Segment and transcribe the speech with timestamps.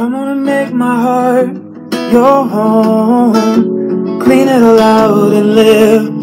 [0.00, 1.48] I'm gonna make my heart
[2.12, 4.20] your home.
[4.20, 6.18] Clean it all out and live.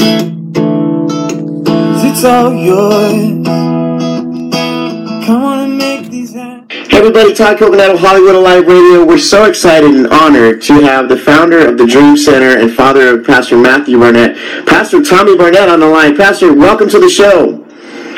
[2.05, 3.45] It's all yours.
[5.25, 6.67] Come on and make these hands.
[6.69, 9.03] Hey everybody, Todd Coconato, Hollywood Alive Radio.
[9.03, 13.19] We're so excited and honored to have the founder of the Dream Center and father
[13.19, 16.15] of Pastor Matthew Barnett, Pastor Tommy Barnett on the line.
[16.15, 17.64] Pastor, welcome to the show.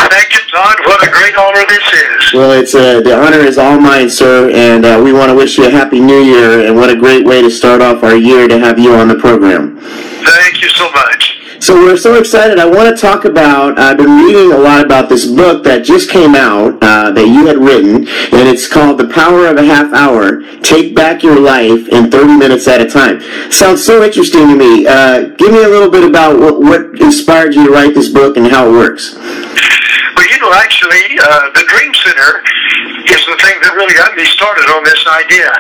[0.10, 0.78] Thank you, Todd.
[0.86, 2.34] What a great honor this is.
[2.34, 5.58] Well, it's uh, the honor is all mine, sir, and uh, we want to wish
[5.58, 6.66] you a happy new year.
[6.66, 9.16] And what a great way to start off our year to have you on the
[9.16, 9.80] program.
[9.80, 11.38] Thank you so much.
[11.60, 12.60] So we're so excited.
[12.60, 13.80] I want to talk about.
[13.80, 17.48] I've been reading a lot about this book that just came out uh, that you
[17.48, 21.88] had written, and it's called "The Power of a Half Hour: Take Back Your Life
[21.90, 23.22] in 30 Minutes at a Time."
[23.52, 24.86] Sounds so interesting to me.
[24.88, 28.38] Uh, give me a little bit about what, what inspired you to write this book
[28.38, 29.16] and how it works.
[30.48, 32.40] Well, actually, uh, the Dream Center
[33.04, 35.52] is the thing that really got me started on this idea.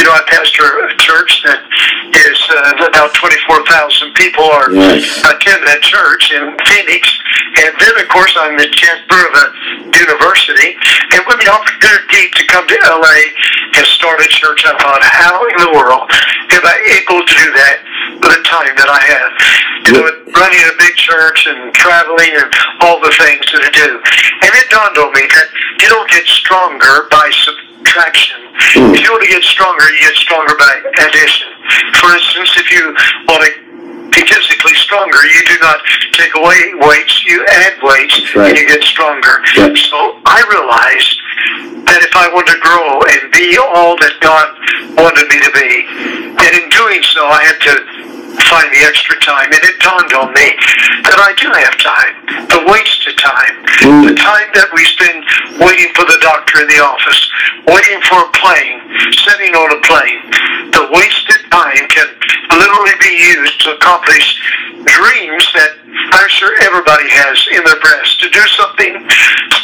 [0.00, 5.20] You know, I pastor a church that is uh, about 24,000 people are Yes.
[5.28, 7.04] attend that church in Phoenix.
[7.68, 9.46] And then, of course, I'm the chancellor of a
[9.92, 10.72] university.
[11.12, 13.36] And when the opportunity to come to LA
[13.76, 17.48] and start a church, I thought, how in the world am I able to do
[17.60, 17.76] that
[18.18, 19.30] the time that I have?
[19.86, 22.48] You know, running a big church and traveling and
[22.82, 23.90] all the things that I do.
[24.42, 25.46] And it dawned on me that
[25.80, 28.40] you don't get stronger by subtraction.
[28.76, 28.94] Mm.
[28.94, 30.72] If you want to get stronger, you get stronger by
[31.08, 31.48] addition.
[31.98, 32.94] For instance, if you
[33.26, 33.52] want to
[34.10, 35.78] be physically stronger, you do not
[36.12, 38.50] take away weights, you add weights, Right.
[38.50, 39.42] and you get stronger.
[39.56, 39.76] Yep.
[39.78, 41.16] So I realized
[41.88, 44.46] that if I wanted to grow and be all that God
[44.96, 45.70] wanted me to be,
[46.38, 47.74] that in doing so, I had to
[48.46, 49.50] find the extra time.
[49.52, 50.48] And it dawned on me
[51.06, 52.14] that I do have time,
[52.48, 54.12] the wasted time, Mm.
[54.12, 55.24] the time that we spend
[55.56, 57.20] waiting for the doctor in the office,
[57.64, 58.76] waiting for a plane,
[59.24, 60.20] sitting on a plane.
[60.76, 62.08] The wasted time can
[62.60, 64.36] literally be used to accomplish
[64.84, 65.80] dreams that
[66.12, 69.00] I'm sure everybody has in their breast to do something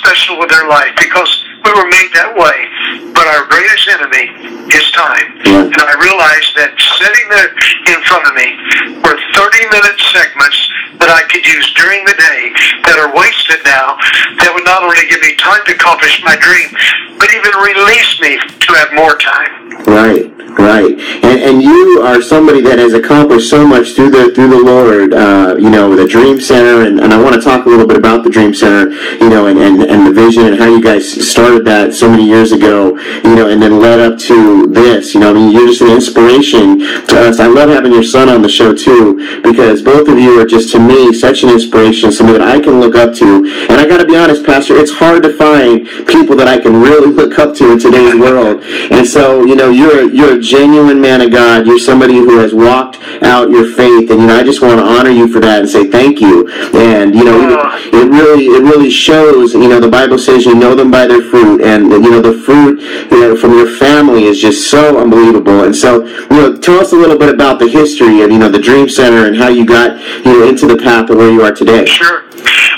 [0.01, 2.71] special with their life because we were made that way.
[3.11, 4.31] But our greatest enemy
[4.71, 5.35] is time.
[5.75, 6.71] And I realized that
[7.03, 7.51] sitting there
[7.91, 8.55] in front of me
[9.03, 10.59] were 30 minute segments
[11.03, 12.55] that I could use during the day
[12.87, 13.99] that are wasted now
[14.39, 16.71] that would not only give me time to accomplish my dream,
[17.19, 19.66] but even release me to have more time.
[19.85, 24.49] Right, right, and, and you are somebody that has accomplished so much through the through
[24.51, 25.13] the Lord.
[25.15, 27.97] Uh, you know, the Dream Center, and, and I want to talk a little bit
[27.97, 28.91] about the Dream Center.
[29.23, 32.27] You know, and, and, and the vision and how you guys started that so many
[32.27, 32.97] years ago.
[33.25, 35.15] You know, and then led up to this.
[35.15, 37.41] You know, I mean, you're just an inspiration to us.
[37.41, 40.73] I love having your son on the show too because both of you are just
[40.73, 43.45] to me such an inspiration, somebody that I can look up to.
[43.71, 46.81] And I got to be honest, Pastor, it's hard to find people that I can
[46.81, 48.63] really look up to in today's world.
[48.91, 51.67] And so, you know, you're a, you're a genuine man of God.
[51.67, 54.85] You're somebody who has walked out your faith, and you know, I just want to
[54.85, 56.49] honor you for that and say thank you.
[56.75, 57.61] And you know,
[57.93, 59.55] it really it really shows.
[59.55, 62.33] You know, the Bible says you know them by their fruit, and you know the
[62.33, 65.65] fruit you know, from your family is just so unbelievable.
[65.65, 68.51] And so, you know, tell us a little bit about the history of you know
[68.51, 71.43] the Dream Center and how you got you know into the path of where you
[71.43, 71.85] are today.
[71.87, 72.25] Sure.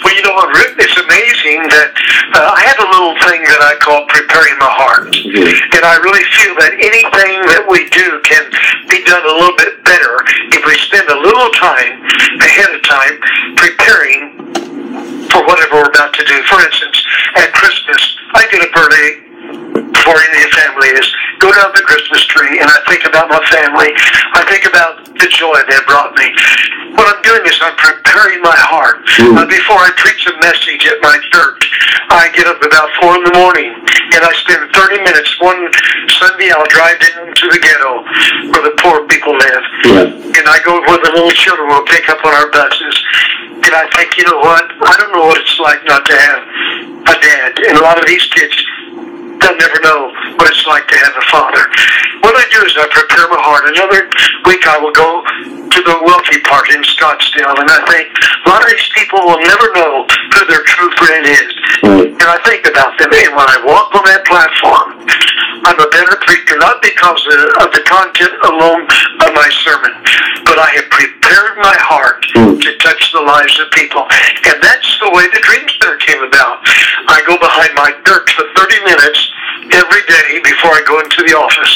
[0.05, 0.68] Well, you know what, Rick?
[1.09, 1.89] Amazing that
[2.37, 5.09] uh, I have a little thing that I call preparing my heart.
[5.09, 5.57] Mhm.
[5.73, 8.45] And I really feel that anything that we do can
[8.93, 10.21] be done a little bit better
[10.53, 12.05] if we spend a little time
[12.45, 13.15] ahead of time
[13.57, 14.37] preparing
[15.33, 16.37] for whatever we're about to do.
[16.45, 17.01] For instance,
[17.41, 18.03] at Christmas,
[18.37, 19.25] I get a birthday
[20.05, 21.09] for any family is
[21.41, 23.97] go down the Christmas tree and I think about my family.
[24.37, 26.29] I think about the joy they brought me.
[26.99, 29.07] What I'm doing is I'm preparing my heart.
[29.23, 31.71] Uh, before I preach a message at my church,
[32.11, 35.31] I get up about four in the morning and I spend 30 minutes.
[35.39, 35.71] One
[36.19, 38.03] Sunday I'll drive down to the ghetto
[38.51, 39.63] where the poor people live.
[39.87, 40.43] Yeah.
[40.43, 42.95] And I go where the little children will pick up on our buses.
[43.69, 44.65] And I think, you know what?
[44.65, 46.41] I don't know what it's like not to have
[47.05, 47.53] a dad.
[47.69, 48.57] And a lot of these kids
[49.45, 50.09] they'll never know
[50.41, 51.63] what it's like to have a father.
[52.25, 53.69] What I do is I prepare my heart.
[53.71, 54.11] Another
[54.49, 58.65] week I will go to the wealthy part in Scottsdale, and I think a lot
[58.65, 61.53] of these people will never know who their true friend is.
[61.85, 62.19] Mm.
[62.19, 65.07] And I think about them, and when I walk on that platform,
[65.69, 68.83] I'm a better preacher, not because of, of the content alone
[69.23, 69.93] of my sermon,
[70.59, 72.59] but I have prepared my heart Mm.
[72.59, 74.03] to touch the lives of people.
[74.11, 76.67] And that's the way the Dream Center came about.
[77.07, 79.21] I go behind my church for 30 minutes
[79.71, 81.73] every day before I go into the office.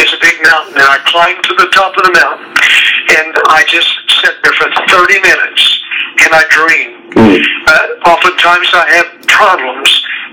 [0.00, 2.48] It's a big mountain, and I climb to the top of the mountain,
[3.20, 3.92] and I just
[4.24, 5.62] sit there for 30 minutes,
[6.24, 6.88] and I dream.
[7.20, 7.36] Mm.
[7.68, 9.90] Uh, oftentimes I have problems,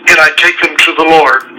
[0.07, 1.51] and I take them to the Lord.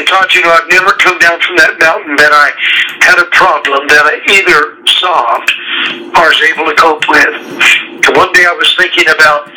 [0.00, 2.56] And Todd, you know, I've never come down from that mountain that I
[3.04, 5.52] had a problem that I either solved
[6.16, 7.36] or was able to cope with.
[8.08, 9.52] And one day I was thinking about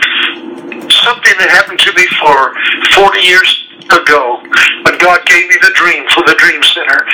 [0.91, 2.51] something that happened to me for
[2.91, 4.43] 40 years ago
[4.83, 7.07] when God gave me the dream for the Dream Center.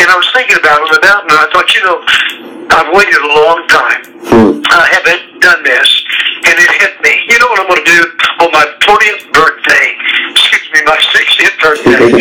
[0.00, 2.00] And I was thinking about it on the mountain, and I thought, you know,
[2.72, 4.02] I've waited a long time.
[4.24, 4.64] Hmm.
[4.72, 5.88] I haven't done this,
[6.48, 7.09] and it hit me.
[7.40, 8.02] You know what I'm going to do
[8.44, 9.86] on my 40th birthday?
[10.36, 12.12] Excuse me, my 60th birthday.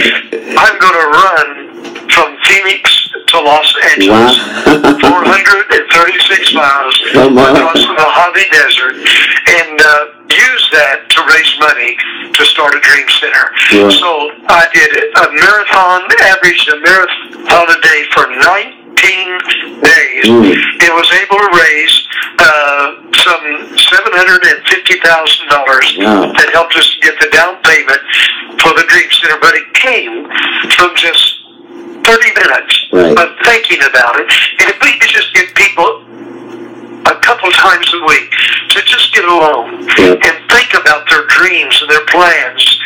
[0.55, 2.87] I'm going to run from Phoenix
[3.27, 4.95] to Los Angeles, Wow.
[5.19, 7.35] 436 miles on.
[7.35, 11.99] across the Mojave Desert, and uh, use that to raise money
[12.31, 13.51] to start a dream center.
[13.75, 13.91] Yeah.
[13.91, 20.25] So I did a marathon, averaged a marathon a day for 19 days.
[20.31, 20.55] Mm.
[20.79, 22.07] It was able to raise
[23.57, 27.99] some $750,000 that helped us get the down payment
[28.61, 30.27] for the Dream Center, but it came
[30.77, 31.35] from just
[32.03, 33.17] 30 minutes Right.
[33.17, 34.27] of thinking about it.
[34.59, 36.03] And if we could just get people
[37.05, 38.31] a couple times a week
[38.69, 40.19] to just get alone Yep.
[40.25, 42.79] and think about their dreams and their plans,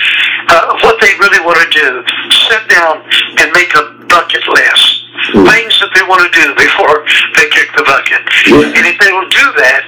[0.50, 2.04] uh, what they really want to do.
[2.50, 3.02] Sit down
[3.40, 5.00] and make a bucket list.
[5.34, 5.46] Mm.
[5.50, 7.06] Things that they want to do before
[7.36, 8.22] they kick the bucket.
[8.46, 8.78] Yeah.
[8.78, 9.84] And if they will do that,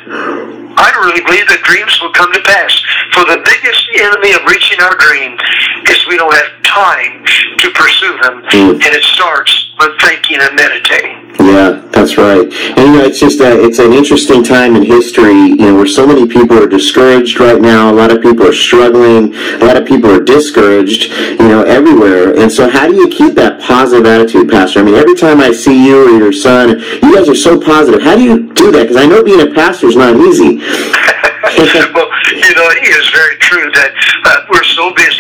[0.78, 2.72] I really believe that dreams will come to pass.
[3.16, 5.40] For the biggest enemy of reaching our dream
[5.88, 7.24] is we don't have time
[7.66, 8.44] to pursue them.
[8.44, 8.74] Mm.
[8.76, 11.26] And it starts with thinking and meditating.
[11.40, 12.46] Yeah, that's right.
[12.46, 15.88] And you know, it's just a, it's an interesting time in history, you know, where
[15.88, 17.92] so many people are discouraged right now.
[17.92, 19.34] A lot of people are struggling.
[19.36, 22.38] A lot of people are discouraged, you know, everywhere.
[22.38, 24.80] And so, how do you keep that positive attitude, Pastor?
[24.80, 28.02] I mean, every time I see you or your son, you guys are so positive.
[28.02, 28.84] How do you do that?
[28.84, 30.58] Because I know being a pastor is not easy.
[31.94, 33.94] well, you know, it is very true that
[34.26, 34.45] uh,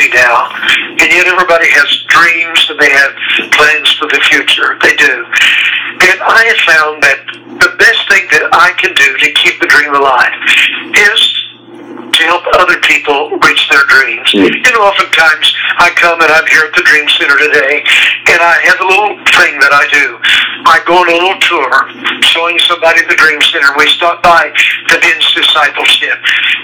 [0.05, 0.49] busy now,
[0.89, 3.11] and yet everybody has dreams and they have
[3.51, 4.77] plans for the future.
[4.81, 5.25] They do.
[6.01, 7.19] And I have found that
[7.61, 10.33] the best thing that I can do to keep the dream alive
[10.93, 11.34] is
[12.17, 14.27] to help other people reach their dreams.
[14.31, 14.51] Mm.
[14.51, 17.83] You know, oftentimes I come and I'm here at the Dream Center today,
[18.31, 20.19] and I have a little thing that I do.
[20.65, 21.71] I go on a little tour
[22.23, 23.67] showing somebody the Dream Center.
[23.77, 24.50] We stop by
[24.89, 26.17] the men's discipleship.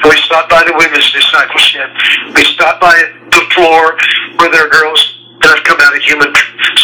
[0.08, 1.92] We stop by the women's discipleship.
[2.34, 2.96] We stop by
[3.30, 3.98] the floor
[4.40, 6.30] where there are girls that have come out of human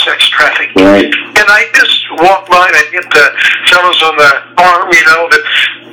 [0.03, 0.81] sex trafficking.
[0.81, 1.09] Right.
[1.09, 3.25] And I just walk by and I get the
[3.69, 5.43] fellows on the arm, you know, that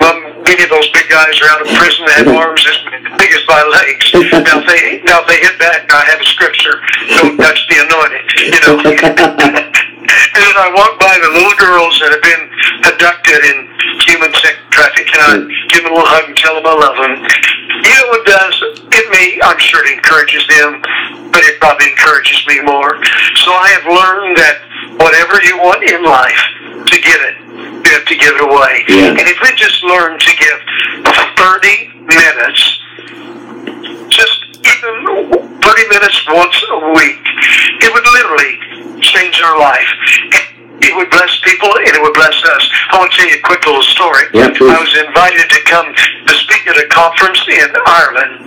[0.02, 2.79] um, many of those big guys are out of prison that have arms as
[3.19, 4.06] big as my legs.
[4.44, 6.81] Now if they now if they hit back, I have a scripture.
[7.20, 8.76] Don't touch the anointed, you know.
[10.35, 12.44] and then I walk by the little girls that have been
[12.91, 13.70] abducted in
[14.05, 15.20] human sex trafficking.
[15.20, 17.14] I give them a hug and tell them I love them.
[17.85, 18.55] You know what does?
[18.90, 20.82] It may, I'm sure it encourages them,
[21.31, 22.99] but it probably encourages me more.
[23.44, 24.56] So I have learned that
[24.99, 26.43] whatever you want in life,
[26.87, 27.44] to get it,
[27.94, 28.85] have to give it away.
[28.91, 29.14] Yeah.
[29.14, 30.58] And if we just learn to give
[31.38, 32.62] 30 minutes,
[34.11, 34.94] just even
[35.62, 37.23] 30 minutes once a week,
[37.81, 39.91] it would literally change our life.
[40.82, 42.62] It would bless people and it would bless us.
[42.91, 44.26] I want to tell you a quick little story.
[44.35, 44.50] Yeah.
[44.50, 48.43] I was invited to come to speak at a conference in Ireland.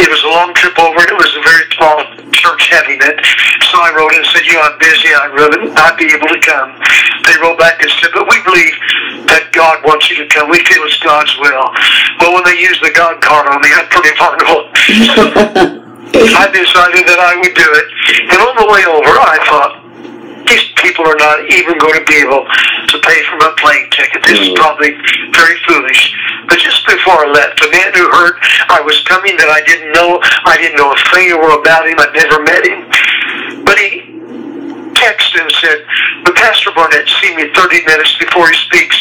[0.00, 0.96] It was a long trip over.
[0.96, 1.68] It was a very
[2.46, 3.00] small church having.
[3.66, 5.10] So I wrote and said, you know, I'm busy.
[5.10, 6.78] I will not be able to come.
[7.26, 8.74] They wrote back and said, but we believe
[9.26, 10.50] that God wants you to come.
[10.50, 11.66] We feel it's God's will.
[12.22, 14.70] Well, when they used the God card on me, I'm pretty vulnerable.
[16.16, 17.86] I decided that I would do it.
[18.30, 19.85] And on the way over, I thought,
[20.48, 24.22] these people are not even going to be able to pay for my plane ticket.
[24.24, 24.56] This is Mm.
[24.56, 24.92] probably
[25.32, 26.14] very foolish.
[26.48, 28.38] But just before I left, a man who heard
[28.70, 31.98] I was coming that I didn't know, I didn't know a thing or about him,
[31.98, 32.86] I'd never met him.
[33.64, 34.06] But he
[34.94, 35.84] texted and said,
[36.24, 38.96] but Pastor Barnett see me 30 minutes before he speaks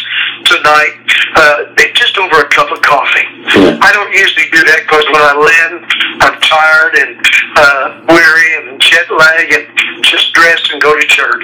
[0.45, 0.93] tonight,
[1.35, 3.25] uh, just over a cup of coffee.
[3.55, 3.79] Yeah.
[3.81, 5.85] I don't usually do that because when I land,
[6.21, 7.13] I'm tired and
[7.55, 7.94] uh, and
[8.95, 11.43] jet lag and just dress and go to church.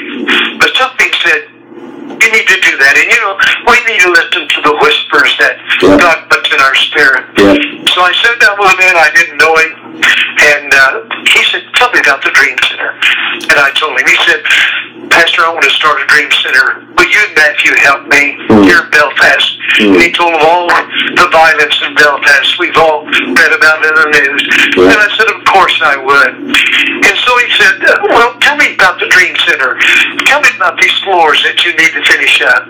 [0.60, 1.41] But something said,
[2.22, 2.93] you need to do that.
[2.96, 3.36] And you know,
[3.67, 5.98] we need to listen to the whispers that Yeah.
[6.00, 7.24] God puts in our spirit.
[7.36, 7.55] Yeah.
[7.91, 10.91] So I sat down with a man I didn't know him, and uh,
[11.27, 12.96] he said, "Tell me about the Dream Center."
[13.51, 14.05] And I told him.
[14.08, 14.39] He said,
[15.10, 16.88] "Pastor, I want to start a Dream Center.
[16.96, 18.63] Will you and Matthew help me Mm.
[18.70, 19.48] here in Belfast?"
[19.81, 19.96] Mm.
[19.98, 22.60] And he told him all the violence in Belfast.
[22.60, 24.41] We've all read about it in the news.
[24.77, 24.91] Yeah.
[24.93, 26.31] And I said, "Of course I would."
[27.08, 29.00] And so he said, uh, "Well, tell me about
[29.62, 29.77] Center.
[30.25, 32.65] Tell me about these floors that you need to finish up.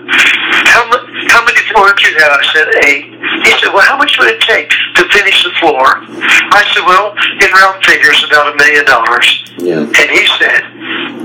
[0.68, 3.04] How, mu- how many floors do you have?" I said, eight.
[3.48, 6.04] He said, well, how much would it take to finish the floor?
[6.52, 9.26] I said, well, in round figures, about a million dollars.
[9.56, 9.80] Yeah.
[9.88, 10.60] And he said,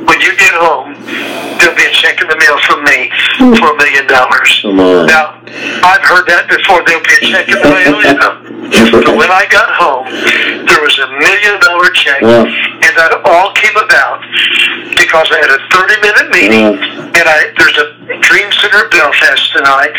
[0.08, 0.94] when you get home,
[1.60, 3.12] there'll be a check in the mail from me
[3.60, 4.50] for a million dollars.
[4.64, 5.06] Come on.
[5.08, 5.42] Now,
[5.84, 6.80] I've heard that before.
[6.86, 8.34] There'll be a check in the mail, you know.
[9.04, 10.06] But when I got home,
[10.68, 12.44] there was a million dollar check, Wow.
[12.46, 14.20] and that all came about
[15.08, 17.16] because I had a 30 minute meeting, mm-hmm.
[17.16, 17.88] and I there's a
[18.20, 19.96] Dream Center Belfast tonight,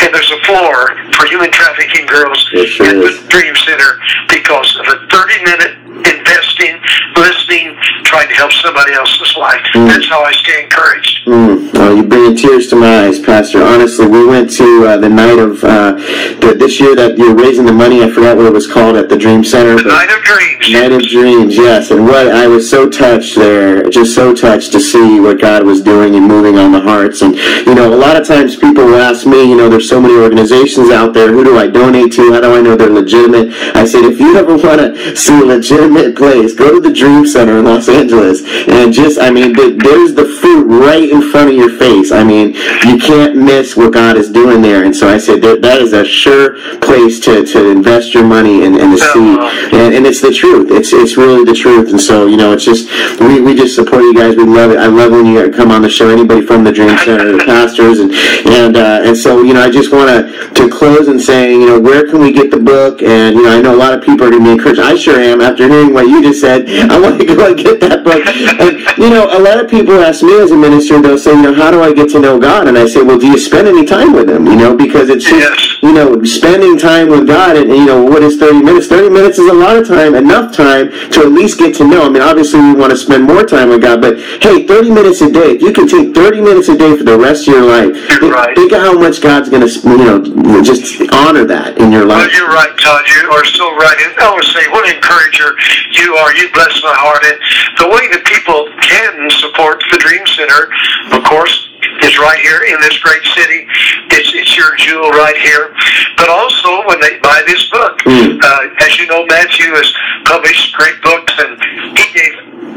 [0.00, 3.28] and there's a floor for human trafficking girls sure in the is.
[3.28, 4.00] Dream Center
[4.32, 5.74] because of a 30 minute
[6.08, 6.80] investing,
[7.12, 7.76] listening,
[8.08, 9.60] trying to help somebody else's life.
[9.76, 9.92] Mm-hmm.
[9.92, 10.97] That's how I stay encouraged.
[11.28, 11.70] Mm.
[11.74, 13.62] Oh, you're bringing tears to my eyes, Pastor.
[13.62, 15.92] Honestly, we went to uh, the night of uh,
[16.40, 18.02] the, this year that you're raising the money.
[18.02, 19.76] I forgot what it was called at the Dream Center.
[19.76, 20.72] The Night of Dreams.
[20.72, 21.90] Night of Dreams, yes.
[21.90, 25.82] And what I was so touched there, just so touched to see what God was
[25.82, 27.20] doing and moving on the hearts.
[27.20, 27.34] And,
[27.66, 30.14] you know, a lot of times people will ask me, you know, there's so many
[30.14, 31.30] organizations out there.
[31.30, 32.32] Who do I donate to?
[32.32, 33.52] How do I know they're legitimate?
[33.76, 37.26] I said, if you ever want to see a legitimate place, go to the Dream
[37.26, 38.42] Center in Los Angeles.
[38.66, 42.12] And just, I mean, there's the fruit right in front of your face.
[42.12, 42.54] I mean,
[42.86, 44.84] you can't miss what God is doing there.
[44.84, 48.64] And so I said, that, that is a sure place to, to invest your money
[48.64, 49.28] and, and to see.
[49.76, 50.70] And, and it's the truth.
[50.70, 51.90] It's it's really the truth.
[51.90, 52.88] And so you know, it's just
[53.20, 54.36] we, we just support you guys.
[54.36, 54.78] We love it.
[54.78, 56.08] I love when you come on the show.
[56.08, 58.12] Anybody from the Dream Center, the pastors, and
[58.46, 61.66] and uh, and so you know, I just want to to close and saying, you
[61.66, 63.02] know, where can we get the book?
[63.02, 64.80] And you know, I know a lot of people are going to be encouraged.
[64.80, 65.40] I sure am.
[65.40, 68.24] After hearing what you just said, I want to go and get that book.
[68.26, 71.42] And you know, a lot of people ask me as a minister, they'll say, you
[71.42, 72.68] know, how do I get to know God?
[72.68, 74.46] And I say, well, do you spend any time with Him?
[74.46, 75.82] You know, because it's just Yes.
[75.82, 78.86] you know, spending time with God, and, you know, what is 30 minutes?
[78.88, 82.04] 30 minutes is a lot of time, enough time to at least get to know.
[82.04, 85.20] I mean, obviously, we want to spend more time with God, but hey, 30 minutes
[85.22, 87.64] a day, if you can take 30 minutes a day for the rest of your
[87.64, 88.54] life, You're think, right.
[88.56, 92.18] think of how much God's going to, you know, just honor that in your Well,
[92.20, 92.34] life.
[92.36, 93.04] you're right, Todd.
[93.08, 93.96] You are so right.
[94.04, 95.54] And I to say, what an encourager
[95.98, 96.30] you are.
[96.36, 97.22] You bless my heart.
[97.26, 97.36] And
[97.78, 100.70] the way that people can support the Dream Center,
[101.12, 101.68] of course,
[102.02, 103.66] is right here in this great city.
[104.14, 105.74] It's, it's your jewel right here.
[106.16, 108.40] But also, when they buy this book, Mm.
[108.42, 109.92] uh, as you know, Matthew has
[110.24, 111.58] published great books, and
[111.98, 112.34] he gave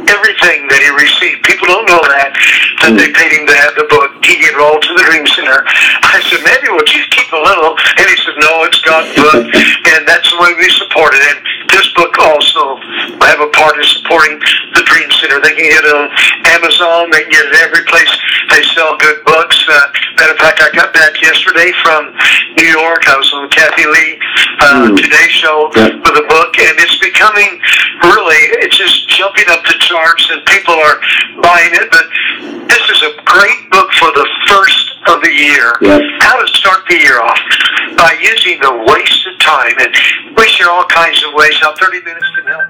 [0.09, 1.43] everything that he received.
[1.45, 2.33] People don't know that,
[2.83, 4.11] that they paid him to have the book.
[4.25, 5.63] He gave it all to the Dream Center.
[6.03, 7.77] I said, maybe we'll just keep a little.
[7.77, 9.45] And he said, no, it's God's book.
[9.93, 11.23] and that's the way we support it.
[11.31, 11.39] And
[11.69, 12.75] this book also
[13.20, 14.35] will have a part in supporting
[14.75, 15.39] the Dream Center.
[15.39, 16.11] They can get it on
[16.51, 17.07] Amazon.
[17.15, 18.11] They can get it every place
[18.51, 19.55] they sell good books.
[19.71, 19.79] Uh,
[20.19, 22.11] matter of fact, I got back yesterday from
[22.59, 23.07] New York.
[23.07, 24.19] I was on Kathie Lee
[24.59, 24.95] uh, Mm.
[24.99, 25.95] Today Show Yeah.
[26.03, 27.59] with a book, and it's becoming
[28.03, 30.97] really, it's just jumping up the charts, and people are
[31.41, 31.87] buying it.
[31.91, 32.05] But
[32.67, 35.75] this is a great book for the first of the year.
[35.81, 36.01] Yep.
[36.21, 37.39] How to start the year off
[37.97, 39.91] by using the wasted time, and
[40.35, 42.63] we share all kinds of ways how 30 minutes can help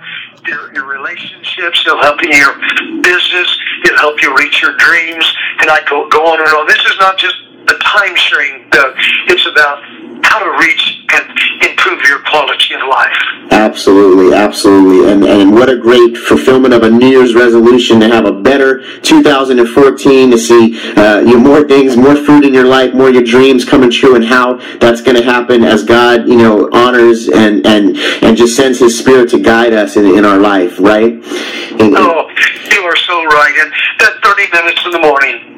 [0.48, 1.84] your, your relationships.
[1.86, 2.56] It'll help you in your
[3.02, 3.60] business.
[3.86, 5.26] It'll help you reach your dreams.
[5.60, 6.68] And I go go on and on.
[6.68, 7.36] This is not just
[7.68, 8.70] a time sharing.
[8.70, 8.94] Doug.
[9.28, 9.84] It's about
[10.24, 11.28] how to reach and
[11.70, 13.18] improve your quality of life.
[13.52, 18.26] Absolutely, absolutely, and and what a great fulfillment of a New Year's resolution to have
[18.26, 22.94] a better 2014 to see uh, you know, more things, more fruit in your life,
[22.94, 26.70] more your dreams coming true, and how that's going to happen as God you know
[26.72, 30.80] honors and and and just sends His Spirit to guide us in, in our life,
[30.80, 31.14] right?
[31.14, 32.30] And- Oh,
[32.72, 33.56] you are so right.
[33.60, 35.51] And that 30 minutes in the morning,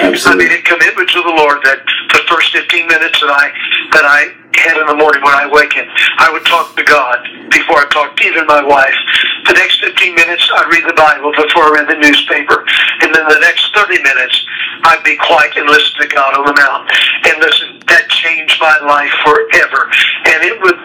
[0.00, 1.78] I made a commitment to the Lord that
[2.10, 3.46] the first 15 minutes that I
[3.94, 7.82] that I had in the morning when I awakened, I would talk to God before
[7.82, 8.94] I talked to even my wife.
[9.46, 12.64] The next 15 minutes, I'd read the Bible before I read the newspaper.
[13.02, 14.36] And then the next 30 minutes,
[14.86, 16.88] I'd be quiet and listen to God on the mountain.
[17.28, 19.90] And listen, that changed my life forever.
[20.32, 20.78] And it would,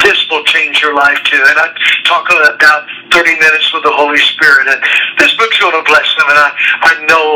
[0.00, 1.42] this will change your life too.
[1.42, 1.68] And I
[2.06, 4.66] talk about 30 minutes with the Holy Spirit.
[4.72, 4.80] And
[5.18, 6.26] this book's going to bless them.
[6.32, 6.50] And I,
[6.80, 7.26] I know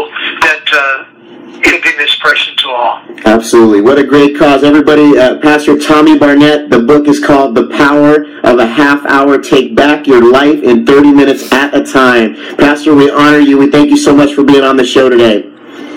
[0.47, 1.12] that uh,
[1.61, 3.02] It'll be an expression to all.
[3.25, 3.80] Absolutely.
[3.80, 4.64] What a great cause.
[4.64, 9.38] Everybody, uh, Pastor Tommy Barnett, the book is called The Power of a Half Hour.
[9.38, 12.35] Take back your life in 30 minutes at a time.
[12.56, 13.59] Pastor, we honor you.
[13.59, 15.42] We thank you so much for being on the show today.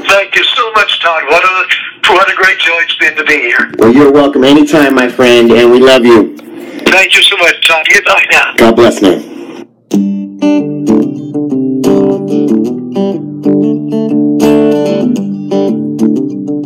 [0.08, 1.24] Thank you so much, Todd.
[1.30, 3.72] What a, what a great joy it's been to be here.
[3.80, 6.38] Well, you're welcome anytime, my friend, and we love you.
[6.38, 7.86] Thank you so much, Todd.
[7.92, 8.54] Goodbye now.
[8.58, 9.36] God bless you